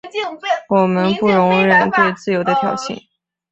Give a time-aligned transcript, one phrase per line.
[0.69, 2.99] 我们不容忍对自由的挑衅。